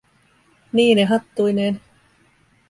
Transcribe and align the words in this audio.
Niine 0.73 1.05
hattuineen. 1.11 1.79